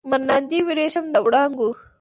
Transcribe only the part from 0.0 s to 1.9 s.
مراندې وریښم د وړانګو